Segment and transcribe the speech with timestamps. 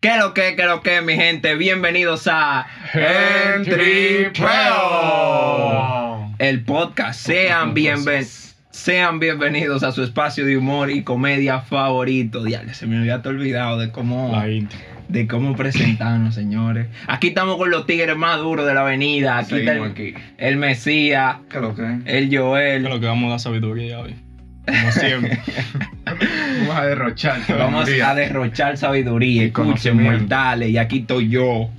[0.00, 1.54] ¿Qué lo que, qué lo que, mi gente?
[1.56, 4.40] Bienvenidos a Gentripeo.
[6.38, 7.20] el podcast.
[7.20, 8.26] Sean, bienven-
[8.70, 12.42] sean bienvenidos a su espacio de humor y comedia favorito.
[12.44, 14.34] Diablo, se me había olvidado de cómo,
[15.08, 16.86] de cómo presentarnos, señores.
[17.06, 19.36] Aquí estamos con los tigres más duros de la avenida.
[19.36, 20.14] Aquí está el, Seguimos aquí.
[20.38, 21.82] el Mesías, ¿Qué lo que?
[22.06, 22.84] el ¿Qué Joel.
[22.84, 24.14] lo que vamos a dar sabiduría hoy?
[24.66, 25.40] Como siempre.
[26.60, 27.40] Vamos a derrochar.
[27.48, 30.70] Vamos a derrochar sabiduría escuchen mortales.
[30.70, 31.70] Y aquí estoy yo.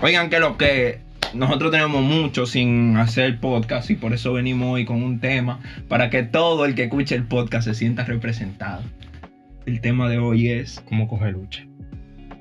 [0.00, 1.00] Oigan que lo que
[1.34, 6.08] nosotros tenemos mucho sin hacer podcast y por eso venimos hoy con un tema para
[6.10, 8.82] que todo el que escuche el podcast se sienta representado.
[9.66, 11.64] El tema de hoy es ¿Cómo coger lucha?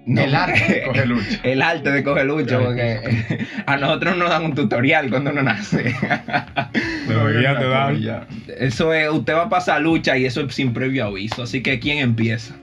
[0.05, 1.39] no, El arte coge lucha.
[1.43, 2.65] el arte de coger lucho, Claro.
[2.65, 5.95] porque a nosotros nos dan un tutorial cuando uno nace.
[7.13, 7.99] Te.
[8.01, 8.27] Ya.
[8.57, 11.43] Eso es, usted va a pasar lucha y eso es sin previo aviso.
[11.43, 12.55] Así que ¿quién empieza?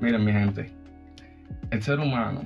[0.00, 0.70] Miren, mi gente.
[1.70, 2.44] El ser humano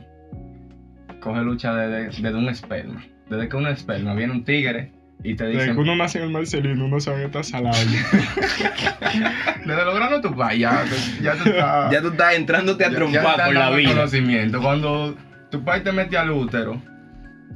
[1.20, 3.04] coge lucha desde, desde un esperma.
[3.28, 5.74] Desde que un esperma viene un tigre y te Desde dice.
[5.74, 7.76] que uno nace en el Marcelino, uno sabe que está salado.
[9.66, 10.84] Desde logrando tu pa, ya,
[11.22, 11.92] ya tú estás.
[11.92, 13.90] Ya tú estás entrándote a trompar por la vida.
[13.90, 14.60] conocimiento.
[14.60, 15.16] Cuando
[15.50, 16.80] tu pai te mete al útero,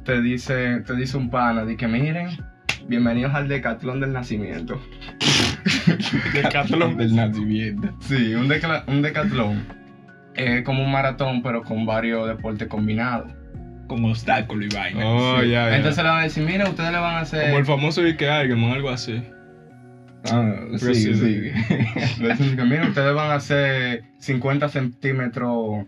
[0.03, 2.29] te dice, te dice un pana, de que miren,
[2.87, 4.81] bienvenidos al decatlón del nacimiento.
[6.33, 6.97] Decatlón.
[6.97, 7.89] del nacimiento.
[8.01, 9.65] Sí, un, decatlón
[10.35, 13.31] es como un maratón, pero con varios deportes combinados.
[13.87, 15.05] Con obstáculo y vaina.
[15.05, 15.49] Oh, Sí.
[15.49, 15.75] ya, ya.
[15.77, 17.45] Entonces le van a decir, mira, ustedes le van a hacer.
[17.45, 19.21] Como el famoso Ike Aigerman, algo así.
[20.31, 21.51] Ah, sí, sí, sí.
[22.19, 25.85] Le dicen que, mira, ustedes van a hacer 50 centímetros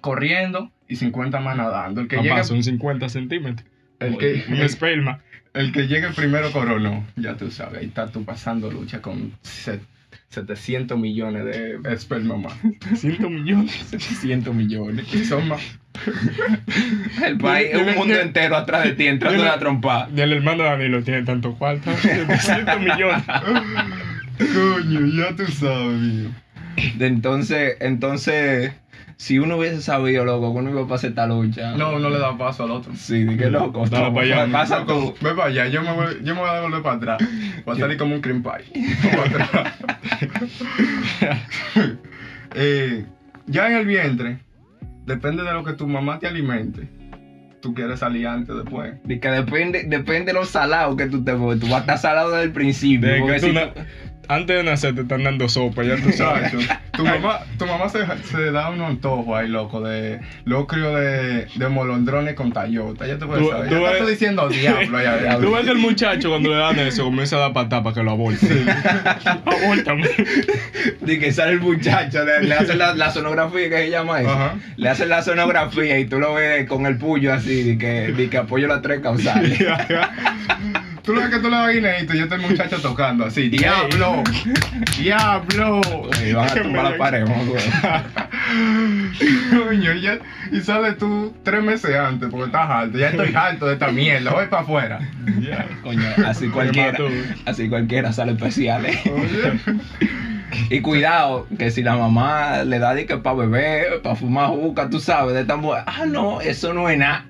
[0.00, 2.00] corriendo y 50 más nadando.
[2.00, 3.68] El que, Papá, llegue, son 50 centímetros.
[4.00, 5.20] El, que, Un esperma.
[5.54, 7.04] el que llegue primero coronó.
[7.16, 9.82] Ya tú sabes, ahí estás tú pasando lucha con set-
[10.30, 12.54] 700 millones de esperma más.
[12.94, 13.72] 100 millones.
[13.90, 15.12] 700 millones.
[15.14, 15.60] Y son más.
[17.24, 20.08] El país un mundo entero atrás de ti entrando a trompa.
[20.14, 21.90] Y el hermano Danilo tiene tanto cuarto.
[21.96, 23.24] 700 millones.
[24.38, 26.30] Coño, ya tú sabes, mío.
[27.00, 28.72] Entonces, entonces,
[29.18, 31.72] si uno hubiese sabido, loco, que uno iba a pasar esta lucha.
[31.72, 32.94] No, no le da paso al otro.
[32.94, 33.84] Sí, di que loco.
[33.88, 34.46] Dale toma, pa' allá.
[34.50, 35.12] Pasa tú.
[35.20, 37.28] Ve para allá, yo me voy, yo me voy a dar volver para atrás.
[37.66, 38.86] Voy a salir como un cream pie.
[39.16, 39.74] Para atrás.
[42.54, 43.04] Eh,
[43.46, 44.38] ya en el vientre,
[45.04, 46.88] depende de lo que tu mamá te alimente.
[47.60, 48.94] Tú quieres salir antes o después.
[49.04, 51.60] Di que depende, depende de los salados que tú te pones.
[51.60, 53.10] Tú vas a estar salado desde el principio.
[53.20, 53.52] Porque que tú si
[54.28, 56.52] Antes de nacer te están dando sopa, ya tú sabes.
[56.92, 61.68] Tu mamá, tu mamá se, se da un antojo ahí, loco, de locrio de, de
[61.68, 63.06] molondrones con tallota.
[63.06, 63.68] Ya te puedes Tú- saber.
[63.70, 66.78] tú Ya ves- estás diciendo diablo allá Tú ves que el muchacho cuando le dan
[66.80, 68.46] eso comienza a dar patada para que lo aborte.
[69.46, 70.08] Abórtame.
[71.00, 74.30] De que sale el muchacho, le, le hacen la, la sonografía que se llama eso.
[74.30, 74.54] Ajá.
[74.76, 78.28] Le hacen la sonografía y tú lo ves con el puño así, de que, de
[78.28, 79.58] que apoyo las tres causales.
[81.08, 83.48] Tú lo ves que tú le das guineito y está el muchacho tocando así.
[83.48, 84.22] ¡Diablo!
[84.98, 85.80] ¡Diablo!
[86.22, 87.24] y van a tumbar la pared.
[89.50, 90.18] Coño, y, ya-
[90.52, 92.98] y sales tú tres meses antes porque estás alto.
[92.98, 94.32] Ya estoy alto de esta mierda.
[94.32, 94.98] Voy para afuera.
[95.82, 96.98] Coño, así cualquiera,
[97.46, 98.98] así cualquiera sale especiales.
[99.06, 99.78] Oye.
[100.70, 104.88] Y cuidado, que si la mamá le da de que para beber, para fumar juca,
[104.88, 105.84] tú sabes, de tan buena.
[105.86, 107.26] Ah, no, eso no es nada.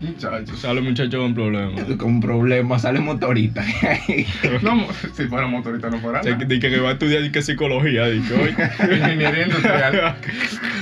[0.00, 0.60] Muchachos.
[0.60, 1.84] Sale muchacho con problemas.
[1.96, 3.64] Con un problema, sale motorista.
[4.62, 8.16] No, si fuera motorista no fuera sea, que, va a estudiar y que psicología, hoy.
[8.80, 10.16] Ingeniería industrial.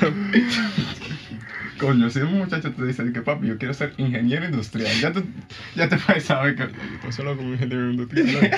[1.78, 5.22] Coño, si un muchacho te dice que papi, yo quiero ser ingeniero industrial, ya te,
[5.75, 6.69] ya te puedes saber que.
[7.04, 8.50] Pásalo con un ingeniero industrial.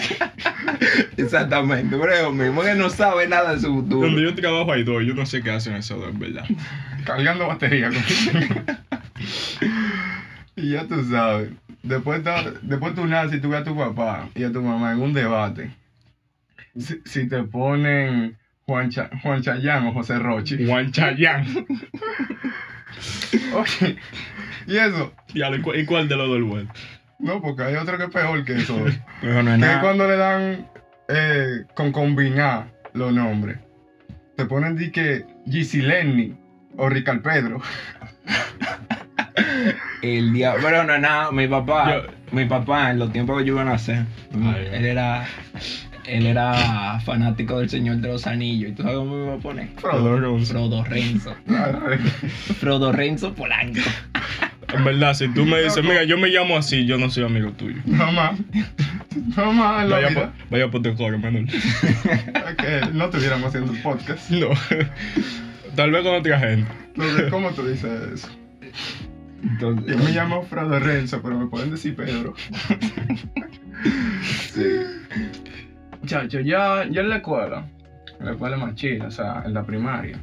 [1.17, 4.07] Exactamente, pero es lo mismo que no sabe nada de su futuro.
[4.07, 6.45] Donde yo trabajo hay dos, yo no sé qué hacen esos dos, verdad.
[7.05, 7.91] cargando batería.
[10.59, 11.51] Y ya tú sabes.
[11.83, 12.23] Después,
[12.63, 15.13] después tú naces y tú ves a tu papá y a tu mamá en un
[15.15, 15.71] debate.
[16.77, 18.37] Si, si te ponen
[18.67, 20.67] Juan, Cha- Juan Chayán o José Rochi.
[20.67, 21.47] Juan Chayán.
[23.55, 23.97] Oye,
[24.67, 26.71] y eso, ¿y cuál- ¿Y cuál de los dos bueno?
[27.21, 28.77] no, porque hay otro que es peor que eso.
[29.23, 29.81] Eso no es que es nada.
[29.81, 30.69] cuando le dan
[31.09, 33.59] eh, con combinar los nombres.
[34.37, 36.37] Te ponen di que Gisileni
[36.77, 37.61] o Rical Pedro.
[40.03, 43.45] El día, pero no es nada, mi papá, Yo- mi papá en los tiempos que
[43.47, 44.05] yo iba a nacer,
[44.35, 45.27] Ay, él era,
[46.07, 48.71] él era fanático del Señor de los Anillos.
[48.71, 49.69] ¿Y tú sabes cómo me iba a poner?
[49.77, 50.39] Frodo.
[50.45, 51.35] Frodo Renzo.
[52.61, 53.81] Frodo Renzo Polanco.
[54.73, 57.51] En verdad, si tú me dices, mira, yo me llamo así, yo no soy amigo
[57.53, 57.79] tuyo.
[57.87, 58.39] No más.
[59.37, 60.33] No más en la Vaya, vida.
[60.49, 61.45] por, vaya por corre, menor.
[61.55, 64.31] Es que no estuviéramos haciendo un podcast.
[64.31, 64.49] No.
[65.75, 66.71] Tal vez con otra gente.
[66.95, 68.29] Entonces, ¿cómo tú dices eso?
[69.43, 72.35] Entonces, Yo me llamo Frado Renzo, pero me pueden decir Pedro.
[74.53, 74.63] sí.
[76.01, 77.67] Muchacho, ya, ya en la escuela,
[78.19, 80.19] en la escuela es más chill, o sea, en la primaria,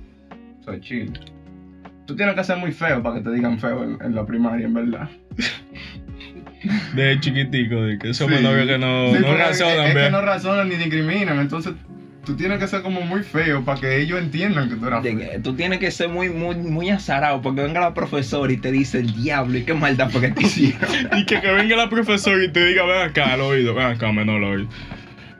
[0.63, 1.13] soy chill.
[2.05, 4.65] Tú tienes que ser muy feo para que te digan feo en, en la primaria,
[4.67, 5.09] en verdad.
[6.95, 8.43] De chiquitico, de que somos Sí.
[8.43, 11.73] novios que no, Sí, no razonan, es, es que no razonan ni discriminan, entonces
[12.25, 15.17] tú tienes que ser como muy feo para que ellos entiendan que tú eras feo.
[15.17, 18.71] que tú tienes que ser muy, muy, muy azarado porque venga la profesora y te
[18.71, 20.89] dice el diablo y qué maldad fue que te hicieron.
[21.17, 24.11] Y que, que venga la profesora y te diga, ven acá al oído, ven acá,
[24.11, 24.69] menor al oído.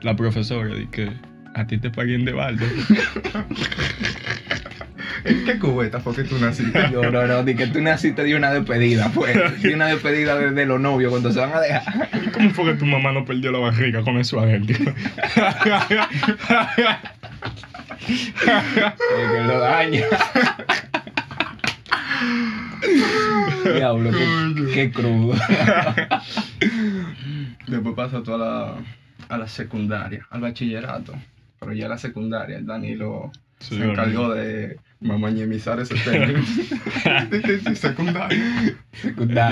[0.02, 1.12] La profesora dice que
[1.54, 2.66] a ti te paguen de balde.
[5.26, 6.78] ¿En qué cubeta fue que tú naciste?
[6.92, 9.62] Yo, no, no, di que tú naciste de una despedida, pues.
[9.62, 12.08] De una despedida de, de los novios cuando se van a dejar.
[12.24, 14.76] ¿Y cómo fue que tu mamá no perdió la barriga con eso adentro?
[18.06, 20.04] Que lo daña.
[23.64, 25.34] Diablo, qué, qué crudo.
[27.66, 28.74] Después pasó toda la,
[29.28, 31.14] a la secundaria, al bachillerato.
[31.58, 36.42] Pero ya la secundaria, el Danilo Sí, se encargó de mamañemizar ese término.
[37.74, 38.38] Secundaria.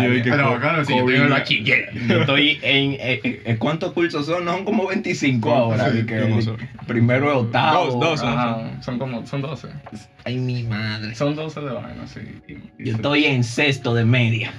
[0.08, 1.28] Yo dije, Pero claro, si yo tengo el ya.
[1.28, 2.06] bachiller.
[2.08, 4.44] Yo estoy en, en- en- ¿Cuántos cursos son?
[4.44, 5.90] No, son como 25 ahora.
[5.92, 6.56] Sí, que no
[6.86, 7.84] primero es octavo.
[7.86, 9.68] Dos, dos, son como, son 12.
[10.24, 11.14] Ay, mi madre.
[11.14, 12.20] Son 12 de vaina, sí.
[12.48, 14.52] Y- Yo se- estoy en sexto de media.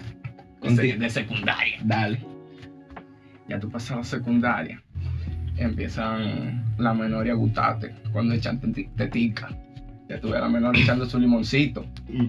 [0.61, 1.77] de, Conti- de secundaria.
[1.83, 2.19] Dale.
[3.47, 4.81] Ya tú pasas secundaria.
[5.57, 9.49] Empiezan la menor y a gustarte cuando echan teti- tetica.
[10.09, 11.85] Ya tú ves a la menor echando su limoncito.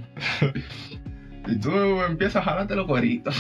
[1.48, 1.70] Y tú
[2.02, 3.32] empiezas a jalarte los cueritos.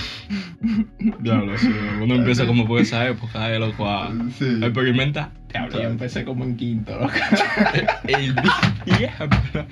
[1.18, 1.68] Diablo, sí,
[2.00, 4.60] uno empieza como por esa época de loco a Sí.
[4.62, 5.30] a experimentar.
[5.48, 7.12] Diablo, yo empecé como en quinto, loco.
[8.06, 8.32] El
[8.84, 9.66] diablo.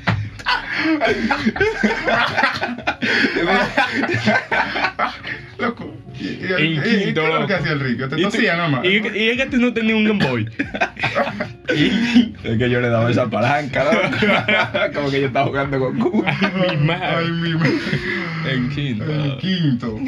[5.58, 5.94] Loco.
[6.18, 8.08] ¿Y, y, En y- y- quinto, qué es lo que hacía el rico?
[8.08, 8.84] Te tosía nada más.
[8.84, 10.48] Y, y es que tú no tenías un Game Boy.
[11.66, 14.16] Es que yo le daba esa palanca, loco.
[14.94, 16.26] Como que yo estaba jugando con Cuba.
[16.40, 17.06] Ay, mi madre.
[17.16, 17.72] Ay, mi madre.
[18.52, 19.04] En quinto.
[19.10, 19.98] En quinto.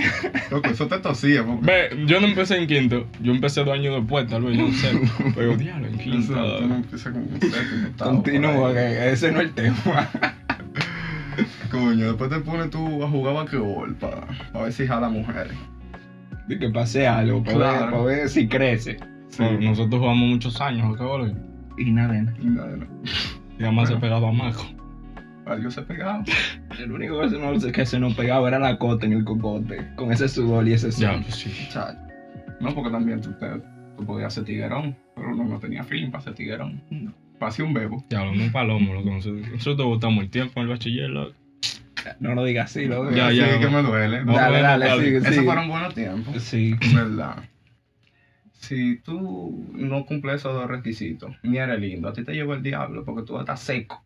[0.51, 1.43] Loco, eso te tosía.
[1.45, 1.65] Porque...
[1.67, 3.07] Ve, yo no empecé en quinto.
[3.21, 5.01] Yo empecé dos años después, tal vez, yo no sé.
[5.35, 6.57] Pero diablo, en Eso, quinto.
[6.59, 7.15] tú no empiezas
[7.97, 10.11] Continúa, que ese no es el tema.
[11.79, 14.27] Coño, después te pones tú a jugar basquetbol para
[14.63, 15.53] ver si jala mujeres.
[16.49, 17.91] De que pase algo, para, ver, Claro.
[17.93, 18.99] para ver si crece.
[19.29, 19.43] Sí.
[19.43, 21.35] No, Nosotros jugamos muchos años, ¿qué boludo?
[21.77, 22.37] Y nada, nada.
[22.41, 22.87] Y nada, no.
[23.59, 24.65] Y además se pegaba a Marco.
[25.47, 26.25] Algo se pegaba.
[26.79, 29.87] El único que se, nos, que se nos pegaba era la cota en el cocote.
[29.97, 31.25] Con ese sudor y ese sol.
[31.29, 31.51] Sí.
[31.71, 31.99] Chacho.
[32.61, 33.47] No, porque también tú, te,
[33.97, 36.81] tú podías ser tiguerón, pero uno no tenía feeling para ser tiguerón.
[37.39, 38.03] Pasé un bebo.
[38.11, 39.11] No un palomo, loco.
[39.11, 41.35] Nosotros, nosotros votamos el tiempo en el bachiller, loco.
[42.21, 43.11] No lo digas así, loco.
[43.11, 43.59] Ya, Así ya.
[43.59, 44.25] que me duele.
[44.25, 45.05] No, Dale, dale, dale.
[45.05, 45.45] sigue, Esos sigue.
[45.47, 46.43] fueron buenos tiempos.
[46.43, 46.75] Sí.
[46.95, 47.37] ¿Verdad?
[48.53, 52.63] Si tú no cumples esos dos requisitos, ni eres lindo, a ti te lleva el
[52.63, 54.05] diablo porque tú estás seco.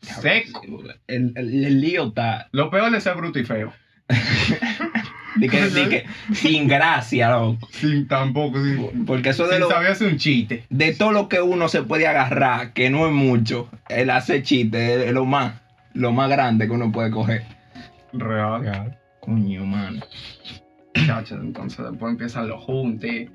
[0.00, 0.62] Seco.
[1.08, 2.48] El, el, el lío está.
[2.52, 3.72] Lo peor es ser bruto y feo.
[5.36, 7.68] De que, de que, sin gracia, loco.
[7.70, 9.68] Sin tampoco, sin, Porque eso de sin lo.
[9.68, 10.64] saber hacer un chiste.
[10.70, 15.06] De todo lo que uno se puede agarrar, que no es mucho, el hacer chiste
[15.06, 15.60] es lo más,
[15.96, 17.42] lo más grande que uno puede coger.
[18.12, 18.62] Real.
[18.62, 18.98] Real.
[19.20, 20.00] Coño, mano.
[20.94, 23.30] Muchachos, entonces después empiezan los juntes.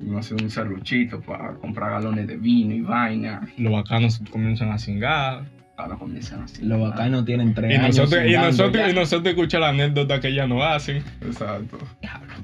[0.00, 3.40] Uno hace un serruchito para comprar galones de vino y vaina.
[3.56, 5.44] Los bacanos comienzan a cingar.
[5.76, 6.62] Ahora comienzan así.
[6.62, 7.96] Los bacanos tienen tres Y años.
[7.98, 8.90] nosotros, y nosotros, ya.
[8.90, 11.02] y nosotros escuchamos la anécdota que ellas nos hacen.
[11.22, 11.78] Exacto.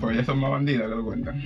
[0.00, 1.42] Porque ellas son más bandidas que lo cuentan.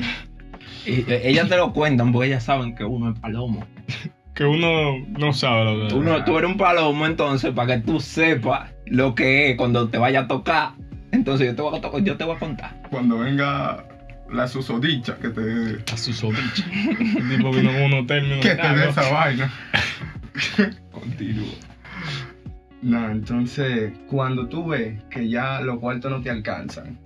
[0.87, 3.67] Y, eh, ellas te lo cuentan porque ellas saben que uno es palomo.
[4.35, 8.01] Que uno no sabe lo que Uno, tú eres un palomo, entonces, para que tú
[8.01, 10.73] sepas lo que es cuando te vaya a tocar.
[11.11, 12.83] Entonces, yo te voy a, to- yo te voy a contar.
[12.91, 13.85] Cuando venga
[14.31, 16.65] la susodicha que te, A su sobicha.
[16.99, 18.41] El tipo vino con unos términos.
[18.41, 19.53] que te dé esa vaina.
[20.91, 21.47] Continúo.
[22.81, 26.99] No, entonces, cuando tú ves que ya los cuartos no te alcanzan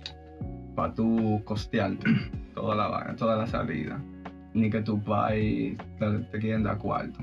[0.75, 2.09] para tú costearte
[2.55, 3.99] toda la vaina, toda la salida,
[4.57, 7.19] ni que tu país te, te quieren dar cuarto,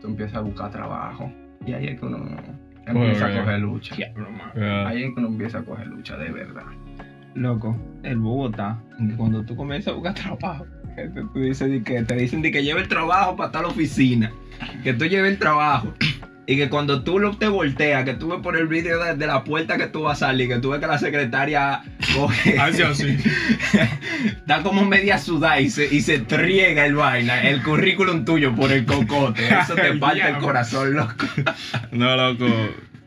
[0.00, 1.30] tú empiezas a buscar trabajo.
[1.66, 2.18] Y ahí es que uno
[2.86, 3.94] empieza a coger lucha.
[4.86, 6.64] Ahí es que uno empieza a coger lucha, de verdad.
[7.34, 8.80] Loco, el Bogotá,
[9.16, 12.62] cuando tú comienzas a buscar trabajo, te, tú dices de que te dicen de que
[12.62, 14.30] lleve el trabajo para tal oficina,
[14.84, 15.92] que tú lleves el trabajo.
[16.46, 19.26] Y que cuando tú lo te volteas, que tú ves por el vídeo de, de
[19.26, 21.82] la puerta que tú vas a salir, que tú ves que la secretaria
[22.14, 22.58] coge.
[22.58, 23.16] Hace así.
[24.24, 28.70] Está como media sudada y se, y se triega el vaina, el currículum tuyo por
[28.72, 29.46] el cocote.
[29.48, 31.26] Eso te parte el corazón, loco.
[31.92, 32.46] No, loco.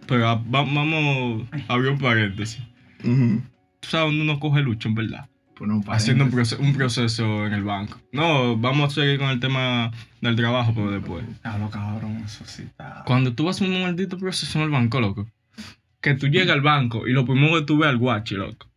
[0.07, 2.61] Pero va- vamos a abrir un paréntesis.
[3.01, 5.27] Tú sabes dónde uno coge lucho, en verdad.
[5.57, 6.31] Pues no, Haciendo un,
[6.75, 7.99] proceso en el banco.
[8.11, 11.25] No, vamos a seguir con el tema del trabajo, pero después.
[11.41, 13.03] Hablo cabrón, eso sí está.
[13.05, 15.27] Cuando tú vas a un maldito proceso en el banco, loco,
[15.99, 18.69] que tú llegas al banco y lo primero que tú ves al guachi, loco,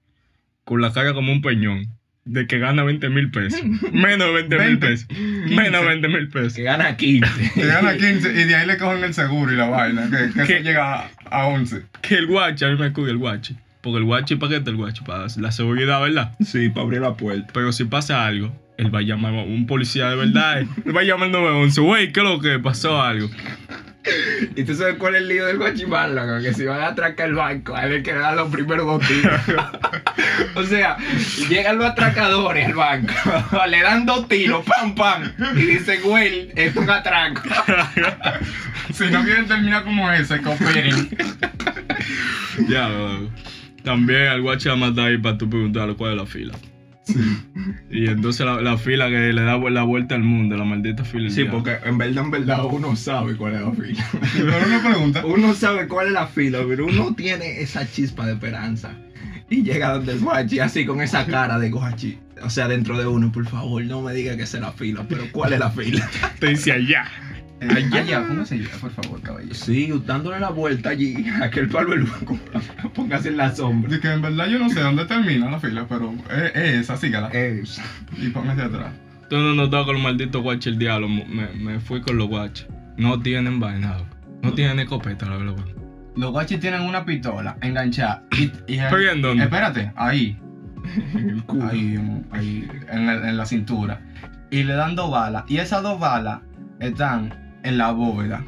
[0.64, 3.62] con la cara como un peñón, de que gana 20 mil pesos.
[3.92, 5.08] Menos de 20 mil 20, pesos.
[5.50, 6.54] Menos de 20 mil pesos.
[6.54, 7.50] Que gana 15.
[7.56, 10.62] Te gana 15 y de ahí le cogen el seguro y la vaina, que, que
[10.62, 11.82] llega a, a 11.
[12.00, 13.54] Que el guachi, a mí me cuida el guachi.
[13.80, 15.02] Porque el guachi, ¿para qué está el guachi?
[15.04, 16.32] Para la seguridad, ¿verdad?
[16.44, 17.50] Sí, para abrir la puerta.
[17.52, 20.60] Pero si pasa algo, él va a llamar a un policía de verdad.
[20.60, 21.80] él va a llamar al 911.
[21.80, 23.28] Güey, ¿qué es lo que pasó algo?
[24.56, 26.40] ¿Y tú sabes cuál es el lío del guachimán, loco?
[26.42, 29.06] Que si van a atracar el banco, a es que le dan los primeros dos
[29.06, 29.40] tiros.
[30.54, 30.96] o sea,
[31.48, 33.12] llegan los atracadores al banco,
[33.68, 37.42] le dan dos tiros, pam, pam, y dicen, güey, es un atraco.
[38.92, 41.08] Si no quieren terminar como ese, cooperen.
[42.68, 43.30] Ya, loco.
[43.82, 46.54] También al guachi va a matar ahí para tú preguntarle cuál es la fila.
[47.90, 51.30] Y entonces la, la fila que le da la vuelta al mundo, la maldita fila.
[51.30, 54.06] Sí, porque en verdad, en verdad, uno sabe cuál es la fila.
[54.32, 55.26] Pero una pregunta.
[55.26, 58.92] Uno sabe cuál es la fila, pero uno tiene esa chispa de esperanza.
[59.48, 62.18] Y llega donde el guachi así con esa cara de guachi.
[62.42, 65.24] O sea, dentro de uno, por favor, no me diga que es la fila, pero
[65.32, 66.08] ¿cuál es la fila?
[66.38, 67.06] Te dice allá.
[67.60, 68.70] Eh, allá, ¿cómo se llama?
[68.80, 69.54] Por favor, caballero.
[69.54, 72.38] Sí, dándole la vuelta allí, a aquel palo banco,
[72.94, 73.90] póngase en la sombra.
[73.90, 76.96] De que en verdad yo no sé dónde termina la fila, pero es, es esa,
[76.96, 77.28] sígala.
[77.28, 77.80] Es.
[78.16, 78.92] Y póngase atrás.
[79.28, 81.08] Tú no notado con los malditos guachis el diablo.
[81.08, 82.66] Me, me fui con los guachis.
[82.96, 83.98] No tienen vaina.
[84.42, 85.64] No tienen escopeta, la verdad.
[86.16, 88.24] Los guachis tienen una pistola enganchada.
[88.36, 89.44] Y, y ¿Pero y en dónde?
[89.44, 90.38] Espérate, ahí.
[91.14, 91.68] En el culo.
[91.68, 94.00] Ahí, ahí en, la, en la cintura.
[94.50, 95.44] Y le dan dos balas.
[95.46, 96.40] Y esas dos balas
[96.80, 98.42] están en la bóveda.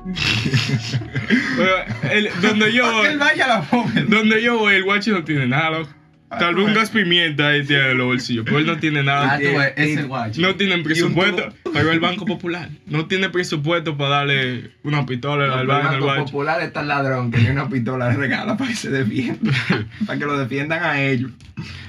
[1.57, 4.04] Pero el- donde yo Él voy, vaya a la bóveda.
[4.09, 5.90] donde yo voy, el guachi no tiene nada, loco.
[6.39, 9.35] Tal vez un gas pimienta ahí tiene en los bolsillos, pero él no tiene nada.
[9.35, 10.41] Ah, tú ese guachi.
[10.41, 15.55] No tienen presupuesto, pero el Banco Popular no tiene presupuesto para darle una pistola No,
[15.55, 16.25] al pero el Banco.
[16.27, 19.53] Popular está el ladrón que ni una pistola le regala para que se defienda.
[20.07, 21.31] para que lo defiendan a ellos.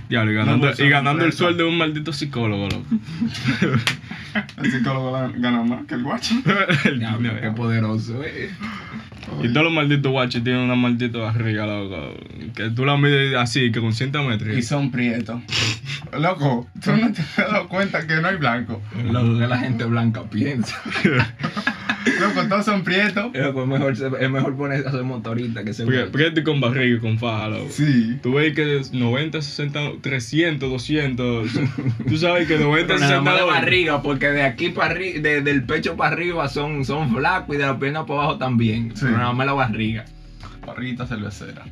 [0.09, 2.85] Diablo, y ganando, No, y ganando el sueldo de un maldito psicólogo, loco.
[4.62, 6.43] El psicólogo gana- más que el guachi.
[6.85, 8.50] El Diablo, qué poderoso, eh.
[9.41, 12.13] Y todos los malditos guachis tienen una maldita barriga, loco.
[12.55, 14.65] Que tú la mides así, que con 100 Y metros.
[14.65, 15.41] son prietos.
[16.19, 18.81] Loco, tú no te has dado cuenta que no hay blanco.
[19.11, 20.75] Lo que la gente blanca piensa.
[22.19, 23.31] Loco, todos son prietos.
[23.33, 26.98] Es mejor, es mejor ponerse a hacer motorista que se Porque Prieto y con barriga
[26.98, 27.69] y con faja, loco.
[27.69, 28.19] Sí.
[28.22, 31.50] Tú ves que es 90, 60, 300, 200.
[32.07, 35.19] Tú sabes que 90, Pero nada 60 más de barriga, porque de aquí para arriba,
[35.19, 38.91] del pecho para arriba son, son flacos y de la pierna para abajo también.
[38.95, 39.05] Sí.
[39.05, 40.05] Pero nada más la barriga.
[40.65, 41.65] Barrita cervecera.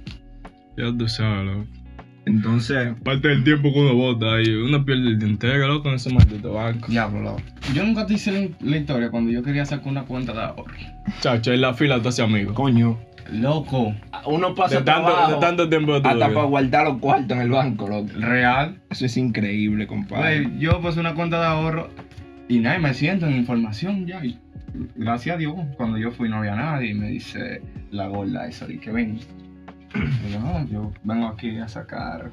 [0.78, 1.81] Ya tú sabes, loco.
[2.26, 5.96] Entonces, Parte del tiempo que uno bota ahí, uno pierde el día entero, loco, en
[5.96, 6.88] ese maldito banco.
[6.88, 7.42] Diablo, loco.
[7.74, 10.74] Yo nunca te hice la, la historia cuando yo quería sacar una cuenta de ahorro.
[11.20, 12.54] Chacho, en la fila te hace amigo.
[12.54, 13.00] coño,
[13.32, 17.32] Loco, uno pasa De tanto, trabajo de tanto tiempo de hasta para guardar los cuartos
[17.32, 18.10] en el banco, loco.
[18.20, 18.78] real.
[18.90, 20.50] Eso es increíble, compadre.
[20.60, 21.90] Yo puse una cuenta de ahorro
[22.50, 24.24] y nada, y me siento en información ya.
[24.26, 24.38] Y
[24.96, 27.62] gracias a Dios, cuando yo fui no había nadie y me dice
[27.92, 29.20] la gorda eso, y que ven.
[29.94, 32.32] Yo, "No, yo vengo aquí a sacar.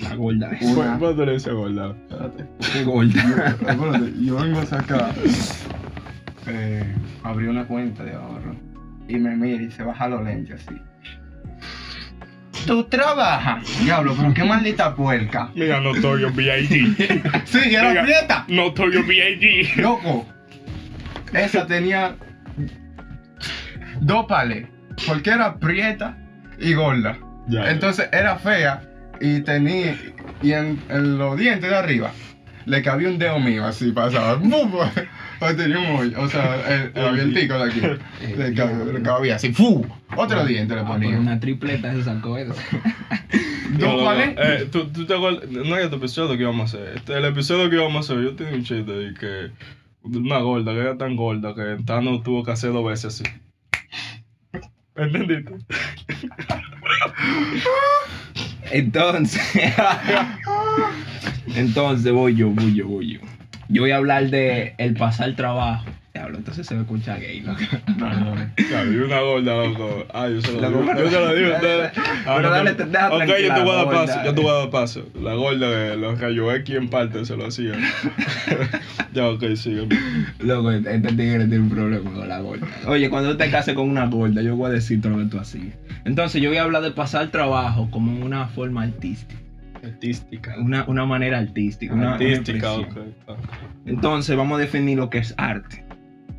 [0.00, 0.62] La gorda es.
[0.62, 0.98] Una.
[0.98, 1.90] ¿Cuánto le dice gorda?
[1.90, 2.46] Espérate.
[2.72, 3.56] Qué gorda.
[3.68, 5.14] Acuérdate, yo vengo a sacar.
[6.48, 8.54] Eh, abrí una cuenta de ahorro
[9.08, 10.80] y me mira y se baja los lentes así.
[12.66, 13.64] Tú trabajas.
[13.84, 15.50] Diablo, pero qué maldita puerca.
[15.54, 17.42] Mira, Notorio B.I.G.
[17.44, 18.02] Sí, era Venga.
[18.02, 18.44] prieta.
[18.48, 19.76] Notorio B.I.G.
[19.80, 20.26] Loco.
[21.32, 22.16] Esa tenía
[24.00, 24.66] dos palés.
[25.06, 26.16] Porque era prieta
[26.58, 27.18] y gorda.
[27.48, 28.82] Ya, Entonces era fea
[29.20, 29.96] y tenía.
[30.42, 32.10] Y en, en los dientes de arriba
[32.66, 34.34] le cabía un dedo mío así pasaba.
[34.42, 34.72] ¡Bum!
[35.38, 36.20] O tenía un hoyo.
[36.20, 37.80] O sea, el, el avientico de aquí.
[38.36, 39.52] Le cabía, le cabía así.
[39.52, 39.86] ¡Fu!
[40.16, 41.08] Otro diente le Ah, ponía.
[41.10, 42.54] pues una tripleta se sacó eso.
[43.78, 44.34] ¿Dos No, no, palés?
[44.34, 44.42] no.
[44.42, 45.48] Eh, ¿tú, tú te acuerdas?
[45.50, 46.96] No es este episodio que íbamos a hacer.
[46.96, 49.50] Este, el episodio que íbamos a hacer, yo tenía un chiste de que
[50.02, 53.24] una gorda, que era tan gorda que Thanos tuvo que hacer dos veces así.
[54.96, 55.52] ¿Entendiste?
[58.70, 59.42] Entonces,
[61.54, 63.20] entonces voy yo, voy yo, voy yo.
[63.68, 65.84] Yo voy a hablar de el pasar trabajo.
[66.18, 67.60] Diablo, entonces se me escucha gay, loco.
[68.68, 70.06] Claro, y una gorda, loco.
[70.12, 70.84] Ah, yo se lo digo.
[70.86, 71.92] pero- Yo se lo digo a ustedes.
[72.26, 72.76] Ah, Pero no, dale, no.
[72.76, 74.20] te- deja Ok, yo te voy a dar paso.
[74.24, 75.08] Yo te voy a dar paso.
[75.22, 77.72] La gorda de los rayos X en parte se lo hacía.
[79.12, 79.88] ya, ok, sigue.
[80.40, 82.66] Loco, este tigre tiene un problema con la gorda.
[82.86, 85.38] Oye, cuando tú te cases con una gorda, yo voy a decirte lo que tú
[85.38, 85.74] hacías.
[86.04, 89.40] Entonces, yo voy a hablar de pasar trabajo como una forma artística.
[89.84, 90.54] Artística.
[90.58, 91.92] Una, una manera artística.
[91.94, 93.14] Una, una Artística, expresión.
[93.26, 93.38] ok.
[93.86, 95.84] Entonces vamos a definir lo que es arte.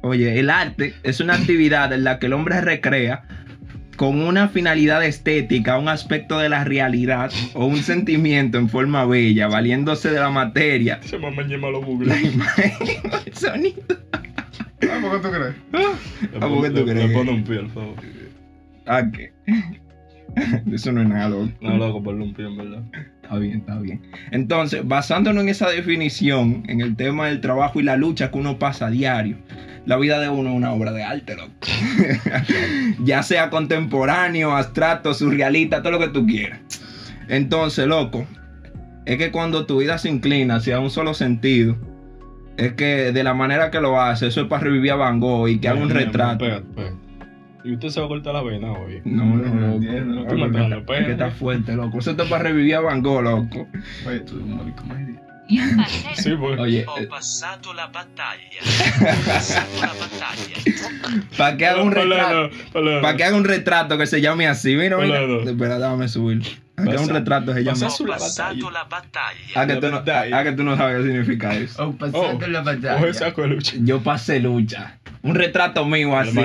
[0.08, 3.24] Oye, el arte es una actividad en la que el hombre recrea
[3.98, 9.48] con una finalidad estética, un aspecto de la realidad o un sentimiento en forma bella,
[9.48, 12.22] valiéndose de la materia, Se me llama los la Google.
[12.22, 12.72] imagen,
[13.26, 13.82] el sonido.
[14.84, 15.56] Ah, ¿por qué tú crees?
[16.36, 17.10] ¿A por qué tú crees?
[17.10, 17.96] Le pone un pie, al favor.
[18.86, 19.34] ¿A qué?
[20.72, 21.50] Eso no es nada, loco.
[21.62, 22.84] No, loco, ponle un pie, en verdad.
[23.24, 24.02] Está bien, está bien.
[24.30, 28.60] Entonces, basándonos en esa definición, en el tema del trabajo y la lucha que uno
[28.60, 29.38] pasa a diario,
[29.88, 31.53] la vida de uno es una obra de arte, loco.
[33.03, 36.60] ya sea contemporáneo, abstracto, surrealista, todo lo que tú quieras.
[37.29, 38.27] Entonces, loco,
[39.06, 41.77] es que cuando tu vida se inclina hacia un solo sentido,
[42.58, 45.48] es que de la manera que lo hace, eso es para revivir a Van Gogh
[45.48, 46.46] y que haga un retrato.
[46.46, 47.08] Espérate, espérate.
[47.63, 49.01] ¿Y usted se va a cortar la vena hoy?
[49.06, 49.79] No, no, No no.
[49.79, 51.12] No no matando, Es que espérate.
[51.12, 52.00] está fuerte, loco.
[52.00, 52.17] Eso es
[55.50, 56.62] Van Gogh, loco.
[56.63, 58.62] Oye, Ho eh, passato la battaglia.
[58.62, 60.58] Ho passato la battaglia.
[61.38, 62.50] para que haga un retrato.
[62.74, 64.75] Para que haga un retrato que se llame así.
[64.75, 65.22] Mira, mira.
[65.44, 66.67] Espera, déjame subir.
[66.79, 69.48] Haga un Pasa- retrato se su- Ho la passato la battaglia.
[69.55, 70.38] Ah, que, La tú no, batalla.
[70.39, 71.88] ah, que tú no sabes qué significa eso.
[71.88, 72.98] Oh, pasaste la batalla.
[73.00, 73.74] Coge saco de lucha.
[73.79, 75.00] Yo pasé lucha.
[75.24, 76.38] Un retrato mío así.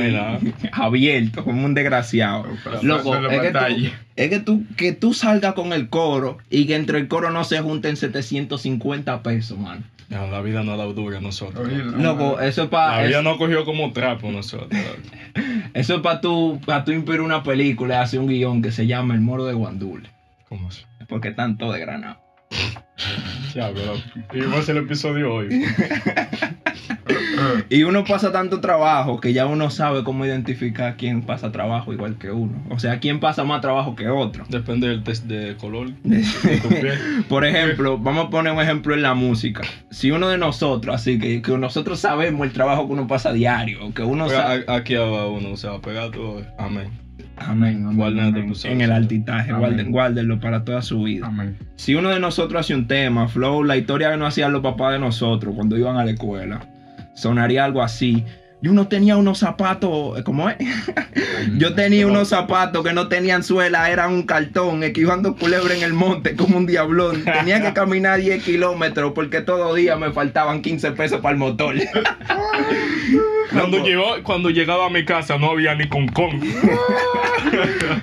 [0.72, 2.46] Abierto, como un desgraciado.
[2.64, 3.92] pasaste Loco, es que, tú, batalla.
[4.16, 7.44] es que tú que tú salgas con el coro y que entre el coro no
[7.44, 9.84] se junten 750 pesos, man.
[10.08, 11.66] No, la vida no ha dado dura a nosotros.
[11.66, 11.98] Oye, loco.
[11.98, 14.70] no, Loco, eso es para La vida eso, no cogió como trapo a nosotros.
[15.74, 18.86] eso es para tú, para tú inspirar una película y hacer un guion que se
[18.86, 20.08] llama El Moro de Guandule.
[20.52, 20.82] ¿Cómo así?
[21.09, 22.18] Porque están todos de granado.
[23.54, 23.94] Ya, pero.
[24.32, 25.49] Y vamos a hacer el episodio hoy.
[27.68, 32.16] Y uno pasa tanto trabajo que ya uno sabe cómo identificar quién pasa trabajo igual
[32.16, 32.62] que uno.
[32.71, 34.44] O sea, quién pasa más trabajo que otro.
[34.49, 36.23] Depende del test de color de
[36.62, 36.99] tu piel.
[37.28, 39.62] Por ejemplo, vamos a poner un ejemplo en la música.
[39.91, 43.32] Si uno de nosotros, así que, que nosotros sabemos el trabajo que uno pasa a
[43.32, 44.65] diario, que uno Oiga, sabe...
[44.69, 46.43] a- Aquí va uno, se va a pegar todo.
[46.58, 46.91] Amén.
[47.49, 47.97] Amén, amén,
[48.65, 51.26] En el altitaje, guarden- guárdenlo para toda su vida.
[51.26, 51.57] Amén.
[51.76, 54.93] Si uno de nosotros hace un tema, Flow, la historia que no hacían los papás
[54.93, 56.61] de nosotros cuando iban a la escuela,
[57.15, 58.25] sonaría algo así.
[58.62, 60.56] Yo no tenía unos zapatos, ¿cómo es?
[61.58, 65.92] Yo tenía unos zapatos que no tenían suela, eran un cartón, esquivando culebra en el
[65.92, 67.25] monte como un diablón.
[67.25, 71.75] Tenía que caminar 10 kilómetros porque todo día me faltaban 15 pesos para el motor.
[73.52, 76.40] Cuando, llegó, cuando llegaba a mi casa no había ni con con.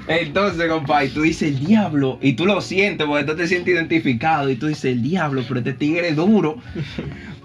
[0.07, 3.73] Entonces, compa, y tú dices el diablo, y tú lo sientes porque tú te sientes
[3.73, 6.57] identificado, y tú dices el diablo, pero este tigre es duro.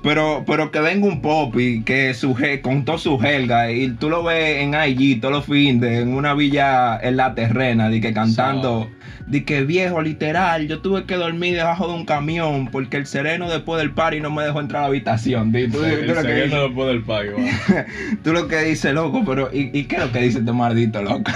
[0.04, 4.10] Pero, pero que venga un pop y que su, con todo su jelga, y tú
[4.10, 8.12] lo ves en IG todos los fines, en una villa en la terrena, de que
[8.12, 8.90] cantando,
[9.26, 13.48] de que viejo, literal, yo tuve que dormir debajo de un camión porque el sereno
[13.48, 15.50] después del party no me dejó entrar a la habitación.
[15.52, 17.20] di, Tú, tú El lo que dices, después del va.
[18.22, 21.02] tú lo que dices, loco, pero ¿y, y qué es lo que dice este maldito,
[21.02, 21.32] loco?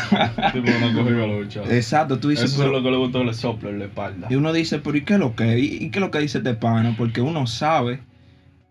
[0.52, 1.62] Tipo, no cogió a lucha.
[1.70, 4.26] Exacto, tú dices, Eso pero- es lo que le gustó le sopla en la espalda.
[4.28, 5.59] Y uno dice, pero ¿y qué es lo que?
[5.59, 6.94] ¿Y, y qué es lo que dice este pana?
[6.98, 8.00] Porque uno sabe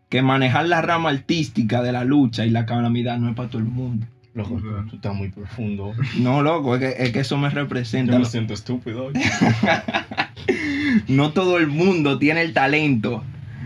[0.09, 3.59] que manejar la rama artística de la lucha y la calamidad no es para todo
[3.59, 4.05] el mundo.
[4.33, 5.93] Loco, tú estás muy profundo.
[6.19, 8.13] No, loco, es que, es que eso me representa.
[8.13, 9.13] Yo me siento estúpido hoy.
[11.07, 13.23] no todo el mundo tiene el talento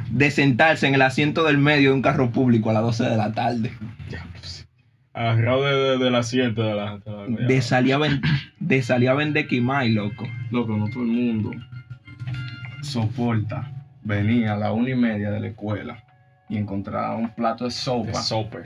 [0.09, 3.17] de sentarse en el asiento del medio de un carro público a las 12 de
[3.17, 3.71] la tarde.
[4.09, 4.63] Diablo, sí.
[5.13, 6.97] Agarrado de, de- del asiento de la.
[6.99, 8.21] De, la- De salir a, ven-
[8.59, 10.25] de salir a vender quimay, loco.
[10.51, 11.51] Loco, no todo el mundo
[12.81, 13.71] soporta
[14.03, 16.03] venir a la una y media de la escuela
[16.51, 17.71] y encontrar un plato de
[18.05, 18.59] de sopa.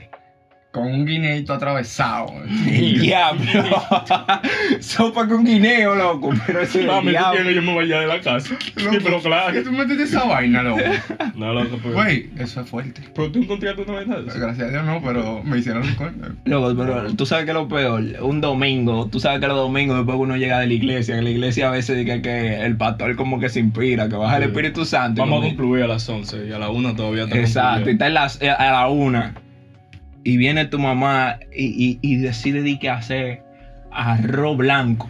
[0.72, 2.26] Con un guineito atravesado.
[2.66, 3.42] El diablo.
[4.80, 6.32] Sopa con guineo, loco.
[6.46, 7.30] Pero eso es el Mami, tú diablo.
[7.32, 8.54] quieres que yo me vaya de la casa.
[8.76, 9.52] Sí, pero claro.
[9.54, 10.82] ¿Qué tú metes esa vaina, loco?
[11.34, 11.94] No, loco, pero.
[11.94, 13.00] Güey, eso es fuerte.
[13.14, 14.38] Pero tú encontraste una vaina de eso.
[14.38, 16.28] Gracias a Dios no, pero me hicieron recuerdo.
[16.44, 20.16] Loco, pero tú sabes que lo peor, un domingo, tú sabes que los domingos después
[20.16, 23.16] que uno llega de la iglesia, en la iglesia a veces dice que el pastor
[23.16, 24.44] como que se inspira, que baja el.
[24.44, 25.22] Espíritu Santo.
[25.22, 28.06] Vamos a concluir a las 11 y a la 1 todavía está Exacto, y está
[28.08, 29.34] en las- a la una.
[30.26, 33.42] Y viene tu mamá y, y- y decide de que hacer
[33.92, 35.08] arroz blanco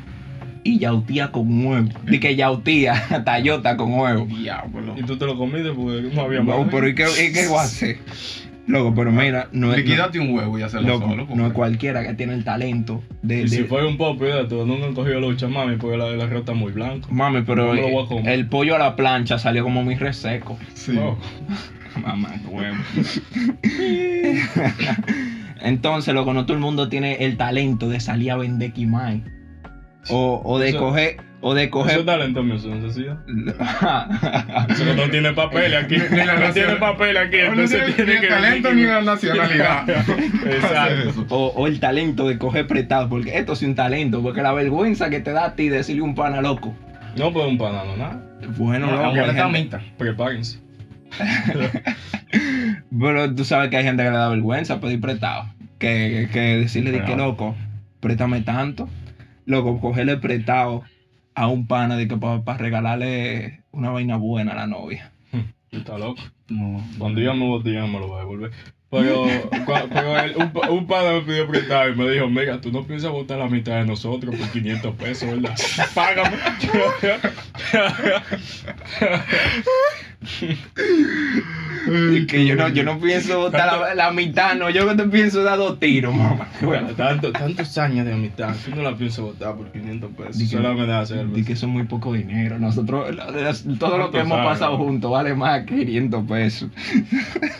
[0.63, 1.89] y yautía con huevo.
[2.07, 4.27] Di que yautía, tallota con huevo.
[4.27, 4.95] Diablo.
[4.95, 6.69] Y tú te lo comiste porque no había No, más.
[6.71, 7.97] pero ¿y qué, y qué voy a hacer?
[8.67, 11.27] Loco, pero mira, no es, Liquídate un huevo y hazlo loco, solo.
[11.35, 13.43] no es cualquiera que tiene el talento de...
[13.43, 16.17] Y si fue un popo de todo, nunca han cogido lucha, mami, porque la de
[16.17, 17.09] la rota muy blanco.
[17.13, 20.59] Mami, pero No el pollo a la plancha salió como muy reseco.
[20.75, 20.95] Sí.
[20.99, 21.17] Oh.
[22.03, 22.77] Mamá, huevo.
[25.61, 29.23] Entonces, loco, no todo el mundo tiene el talento de salir a vender Kimai.
[30.11, 31.17] O, o de Eso- coger.
[31.43, 31.99] O de Eso coger.
[32.01, 33.19] es talento mío, eso es necesidad.
[34.71, 35.97] Eso no tiene papel aquí.
[35.97, 38.75] Ni- ni la no tiene papel aquí, No entonces tiene tiene ni que el talento
[38.75, 39.89] ni la nacionalidad.
[39.91, 41.27] Exacto.
[41.29, 43.09] o, o el talento de coger prestado.
[43.09, 44.23] Porque esto es un talento.
[44.23, 46.75] Porque la vergüenza que te da a ti decirle un pana loco.
[47.17, 48.21] No puede un panano, nada.
[48.57, 49.79] Bueno, No, loco, está gente-.
[49.99, 50.59] Prepárense.
[52.99, 55.45] Pero tú sabes que hay gente que le da vergüenza pedir prestado.
[55.79, 57.55] Que, que decirle de que loco,
[58.01, 58.89] préstame tanto.
[59.45, 60.83] Loco, cogerle prestado
[61.35, 65.13] a un pana de que para regalarle una vaina buena a la novia.
[65.71, 66.23] Tú estás loco.
[66.49, 66.83] No.
[66.99, 68.51] Cuando yo me boté, me lo voy a devolver.
[68.89, 69.27] Pero,
[69.93, 73.11] pero él- un, un padre me pidió prestado y me dijo, mira, tú no piensas
[73.11, 75.57] botar la mitad de nosotros por 500 pesos, ¿verdad?
[75.95, 76.37] Págame.
[81.87, 85.05] Y que yo no, yo no pienso botar la, la mitad, no, yo que te
[85.09, 86.49] pienso dar dos tiros, mamá.
[86.63, 90.39] Bueno, tanto, tantos años de amistad, tú no la pienso botar por 500 pesos.
[90.39, 91.47] Di que- Solo me da Di cerveza.
[91.47, 92.59] que eso es muy poco dinero.
[92.59, 93.27] Nosotros, la-
[93.79, 94.85] todo lo que ¿Cuánto hemos pasado no?
[94.85, 96.71] juntos vale más que 500 pesos.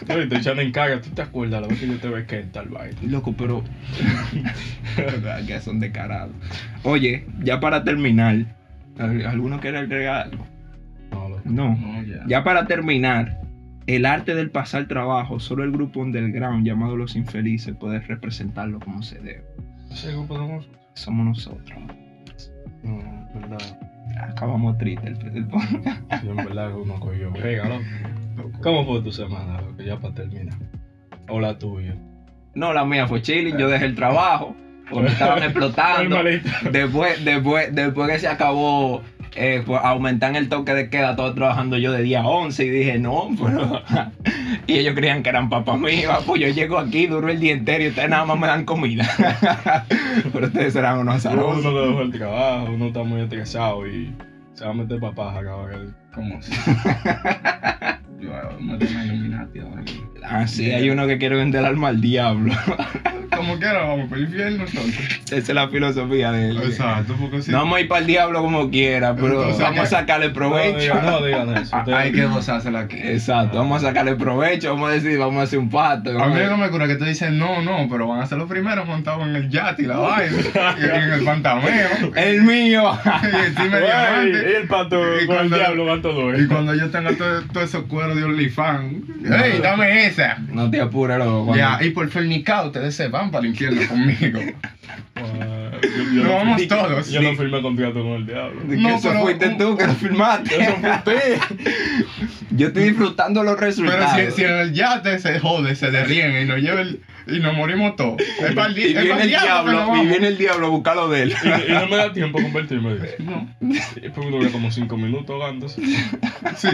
[0.09, 2.25] No, y te echan en cara, ¿tú te acuerdas la vez que yo te ve
[2.27, 2.97] que tal vaina?
[3.03, 3.63] Loco, pero.
[5.47, 6.33] Que son descarados.
[6.83, 8.37] Oye, ya para terminar,
[8.99, 10.47] ¿al- ¿alguno quiere agregar algo?
[11.11, 11.29] No.
[11.45, 11.77] No.
[11.77, 12.25] No, ya.
[12.27, 13.39] Ya para terminar,
[13.87, 19.03] el arte del pasar trabajo, solo el grupo underground llamado Los Infelices puede representarlo como
[19.03, 19.45] se debe.
[19.91, 20.69] ¿Ese grupo somos?
[20.95, 21.79] Somos nosotros.
[22.83, 23.81] No, en verdad.
[24.21, 25.47] Acabamos triste el, el
[26.21, 28.59] Sí, en verdad uno cogió brega, loco.
[28.63, 29.83] ¿Cómo fue tu semana, loco?
[29.83, 30.57] Ya para terminar.
[31.29, 31.97] O la tuya.
[32.55, 34.57] No, la mía fue chilling, yo dejé el trabajo,
[34.89, 36.23] porque me estaban explotando.
[36.73, 39.03] Después, después, después que se acabó
[39.35, 42.69] eh, pues, aumentar el toque de queda, todo trabajando yo de día a 11 y
[42.71, 43.83] dije, no, pero...
[44.67, 47.53] y ellos creían que eran papás míos, ah, pues yo llego aquí, duro el día
[47.53, 49.07] entero y ustedes nada más me dan comida.
[50.33, 51.65] pero ustedes serán unos Uno azarosos.
[51.65, 54.15] no le dejó el trabajo, uno está muy estresado y
[54.55, 55.51] se va a meter papás acá.
[55.51, 55.79] ahora.
[56.15, 56.53] ¿Cómo así?
[58.19, 60.11] Yo me tengo Illuminati ahora mismo.
[60.25, 62.55] Ah, sí, hay uno que quiere vender el alma al diablo.
[63.37, 65.21] Como quiera, vamos para el infierno entonces.
[65.27, 66.63] Esa es la filosofía de él.
[66.65, 69.81] Exacto, porque si No vamos a ir para el diablo como quiera, pero Entonces, vamos
[69.81, 70.79] a sacarle No provecho.
[70.79, 71.71] digan, no digan eso.
[71.77, 72.97] Ah, Ustedes- hay que gozársela aquí.
[72.99, 76.11] Exacto, vamos a sacarle provecho, vamos a decir, vamos a hacer un pato.
[76.23, 78.49] A mí no me cura que te dicen no, no, pero van a ser los
[78.49, 80.37] primeros montados en el yate y la vaina.
[80.81, 81.89] y en el pantameo.
[82.17, 82.91] El mío.
[84.25, 86.41] y el pato Y con el cuando- diablo van todos.
[86.41, 88.95] Y cuando yo tenga todo- todos esos cueros de OnlyFans,
[89.25, 90.39] ¡Ey, dame esa!
[90.53, 91.55] No te apures, loco.
[91.57, 94.41] Ya, y por fernicado ustedes se van para el infierno conmigo.
[96.15, 97.11] Yo, Nos vamos firmé- todos.
[97.11, 98.61] Yo no firmé contrato con el diablo.
[98.67, 100.63] No, eso pero- fuiste tú que lo filmaste.
[100.63, 101.39] Eso fue usted.
[102.51, 104.35] Yo estoy disfrutando los Pero resultados.
[104.35, 107.55] si, si en el yate se jode, se derriega y nos lleva el, y nos
[107.55, 108.21] morimos todos.
[108.21, 109.49] Es para el, y viene para el el diablo.
[109.49, 110.09] diablo, y vamos.
[110.09, 111.35] viene el diablo a buscarlo de él.
[111.45, 112.97] Y, y no me da tiempo a convertirme.
[113.19, 115.83] No, Después me dura como 5 minutos ahogándose.
[116.57, 116.69] sí.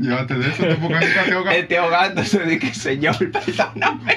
[0.00, 1.56] Llévate de eso, tú porque nunca te ahogas.
[1.56, 4.14] Este ahogándose de que señor, perdóname.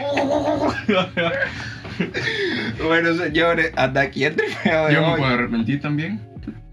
[2.85, 5.19] bueno, señores, hasta aquí el trifeo de Yo me hoy.
[5.19, 6.21] puedo arrepentir también.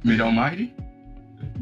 [0.03, 0.73] Mira a Mayri.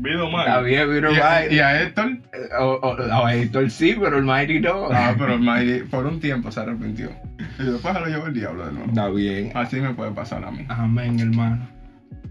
[0.01, 0.47] Vido mal.
[0.47, 2.19] Está bien, vino Y a, y a Héctor.
[2.61, 4.89] O, o, o Héctor sí, pero el Mayri no.
[4.93, 7.11] Ah, pero el Mayri por un tiempo se arrepintió.
[7.59, 8.89] Y después se lo llevó el diablo de nuevo.
[8.89, 9.51] Está bien.
[9.55, 10.65] Así me puede pasar a mí.
[10.69, 11.69] Amén, hermano.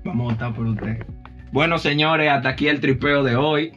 [0.05, 1.05] Vamos a votar por usted.
[1.51, 3.73] Bueno, señores, hasta aquí el tripeo de hoy.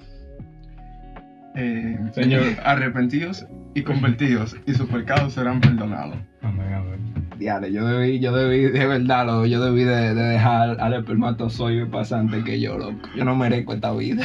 [1.56, 2.42] Eh, Señor.
[2.64, 6.16] arrepentidos y convertidos, y sus pecados serán perdonados.
[6.42, 7.00] Amén, amén.
[7.38, 11.86] Diale, yo debí, yo debí, de verdad, loco, yo debí de, de dejar al espermatozoide
[11.86, 13.08] pasante que yo, loco.
[13.16, 14.24] Yo no merezco esta vida.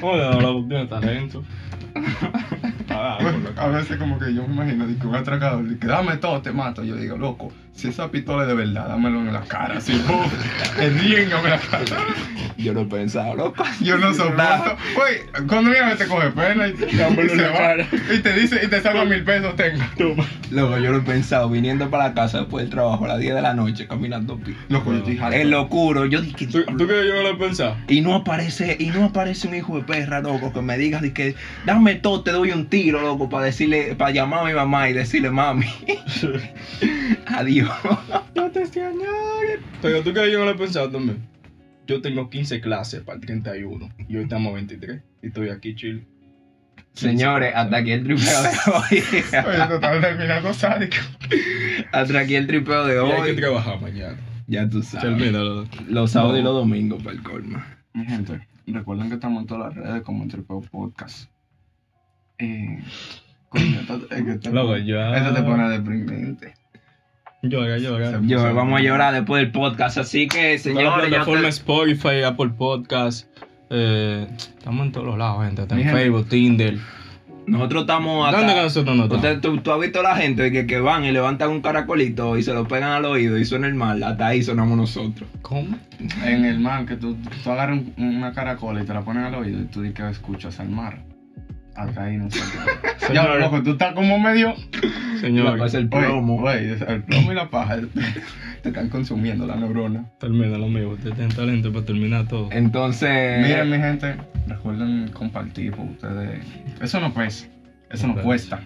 [0.00, 1.44] ¿Cómo le la tiene talento?
[1.94, 5.86] Por lo que- A veces como que yo me imagino de que un atracador dice,
[5.86, 6.82] dame todo, te mato.
[6.84, 10.26] Yo digo, loco, si esa pistola es de verdad, dámelo en la cara, ¡pum!
[10.80, 11.84] enriéngame en la cara.
[12.56, 13.62] Yo no he pensado, loco.
[13.80, 14.76] Yo no soporto.
[14.96, 17.76] Güey, cuando viene te coge pena y, y se va.
[18.12, 19.84] Y te dice, y te salva mil pesos, tengo.
[19.96, 20.26] Toma.
[20.50, 23.36] Loco, yo lo he pensado, viniendo para la casa después del trabajo a las 10
[23.36, 24.56] de la noche, caminando pi.
[24.68, 25.20] Loco, yo estoy.
[25.32, 27.76] Es locuro, yo dije, ¿Tú, ¿Tú crees que yo no lo he pensado?
[27.86, 31.12] Y no aparece, y no aparece un hijo de perra, loco, que me diga de
[31.12, 34.88] que dame todo, te doy un tiro, loco, para decirle, para llamar a mi mamá
[34.88, 35.66] y decirle, mami,
[37.26, 37.67] adiós.
[38.34, 38.62] Yo te.
[39.82, 41.26] Pero tú crees que yo no lo he pensado también.
[41.86, 45.74] Yo tengo 15 clases para el 31 y hoy estamos a 23 y estoy aquí
[45.74, 46.06] chill.
[46.92, 48.82] Señores, hasta aquí el tripeo de hoy.
[49.46, 50.96] Oye, estás terminando sádico.
[51.92, 53.36] hasta aquí el tripeo de Y hay que hoy.
[53.36, 54.18] trabajar mañana.
[54.46, 55.04] Ya tú sabes.
[55.16, 55.66] Termínalo.
[55.88, 57.62] Los sábados y los domingos para el colmo.
[57.94, 61.30] Mi gente, recuerden que estamos en todas las redes como Tripeo Podcast.
[62.38, 62.78] Eh,
[63.48, 66.54] coño, esto, es que esto- Loco, ya- esto te pone deprimente.
[67.42, 68.20] Llora, llora.
[68.22, 69.98] Yo, vamos a llorar después del podcast.
[69.98, 73.28] Así que, La señores, ya plataforma te- Spotify, Apple Podcast.
[73.70, 75.62] eh, estamos en todos los lados, gente.
[75.62, 75.96] Está en gente.
[75.98, 76.78] Facebook, Tinder.
[77.46, 78.38] nosotros estamos acá.
[78.38, 79.24] ¿Dónde que nosotros no estamos?
[79.24, 82.42] Usted- tú, tú has visto la gente que, que van y levantan un caracolito y
[82.42, 84.02] se lo pegan al oído y suena el mal.
[84.02, 85.28] Hasta ahí sonamos nosotros.
[85.42, 85.78] ¿Cómo?
[86.24, 89.34] En el mar, que tú, tú agarras un- una caracola y te la pones al
[89.36, 90.98] oído y tú dices que escuchas al mar.
[91.78, 92.40] Acá ahí no sé.
[93.14, 94.54] ya, loco, tú estás como medio.
[95.20, 96.42] Señor, Es el plomo.
[96.42, 97.76] oye, el plomo y la paja
[98.62, 100.04] te están consumiendo la neurona.
[100.18, 100.90] termina lo mío.
[100.90, 102.48] Usted tiene talento para terminar todo.
[102.50, 104.16] Entonces, Miren, mi gente,
[104.48, 106.44] recuerden compartir por ustedes.
[106.80, 107.46] Eso no pesa,
[107.90, 108.60] eso no cuesta.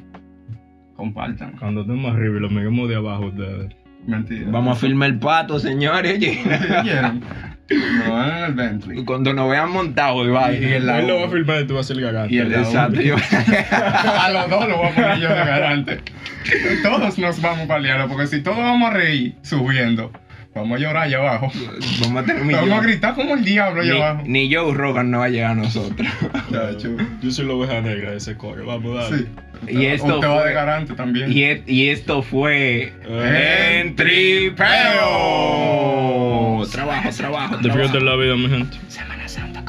[0.97, 1.53] Compartan.
[1.59, 3.73] Cuando estemos arriba y lo miremos de abajo, ustedes.
[4.07, 4.51] Mentira.
[4.51, 6.19] vamos a filmar el pato, señores.
[6.19, 7.23] Quieren,
[7.75, 9.05] lo van en el Bentley.
[9.05, 10.53] Cuando nos vean montados y va.
[10.53, 11.31] Y el Él lo va a lado.
[11.31, 12.35] filmar y tú vas a ser garante.
[12.35, 13.01] Y el- Exacto.
[14.21, 16.01] A los dos lo voy a poner yo de garante.
[16.83, 20.11] Todos nos vamos a paliar, porque si todos vamos a reír subiendo,
[20.55, 21.51] vamos a llorar allá abajo.
[22.03, 24.23] vamos a tener Vamos a gritar como el diablo allá abajo.
[24.27, 26.07] Ni, Joe Rogan no va a llegar a nosotros.
[27.23, 28.67] Yo soy la oveja negra de ese coro.
[28.67, 29.19] Vamos, dale.
[29.19, 29.27] Sí.
[29.69, 31.31] Y esto va fue- de garante también.
[31.33, 32.93] Y, e- y esto fue.
[33.09, 34.67] En Tripeo.
[36.71, 37.57] Trabajo, trabajo.
[37.59, 38.79] Disfruten la vida, mi gente.
[38.89, 39.62] Semana Santa.